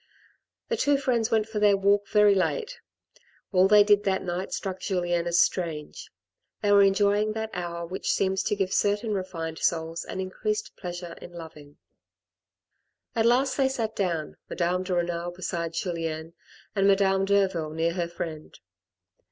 The 0.69 0.77
two 0.77 0.97
friends 0.97 1.29
went 1.29 1.47
for 1.47 1.59
their 1.59 1.77
walk 1.77 2.07
very 2.07 2.33
late. 2.33 2.79
All 3.51 3.67
they 3.67 3.83
did 3.83 4.03
that 4.03 4.23
night 4.23 4.51
struck 4.51 4.79
Julien 4.79 5.27
as 5.27 5.39
strange. 5.39 6.09
They 6.63 6.71
were 6.71 6.81
enjoying 6.81 7.33
that 7.33 7.51
hour 7.53 7.85
which 7.85 8.09
seems 8.11 8.41
to 8.45 8.55
give 8.55 8.73
certain 8.73 9.13
refined 9.13 9.59
souls 9.59 10.03
an 10.05 10.19
increased 10.19 10.75
pleasure 10.75 11.13
in 11.21 11.33
loving. 11.33 11.77
At 13.15 13.27
last 13.27 13.57
they 13.57 13.69
sat 13.69 13.95
down, 13.95 14.37
Madame 14.49 14.81
de 14.81 14.95
Renal 14.95 15.29
beside 15.29 15.73
Julien, 15.73 16.33
and 16.75 16.87
Madame 16.87 17.23
Derville 17.23 17.69
near 17.69 17.93
her 17.93 18.07
friend. 18.07 18.57